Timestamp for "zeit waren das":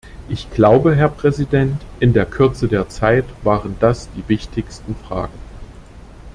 2.89-4.09